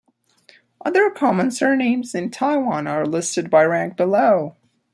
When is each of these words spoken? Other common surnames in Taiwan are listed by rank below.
Other 0.83 1.11
common 1.11 1.51
surnames 1.51 2.15
in 2.15 2.31
Taiwan 2.31 2.87
are 2.87 3.05
listed 3.05 3.51
by 3.51 3.65
rank 3.65 3.97
below. 3.97 4.55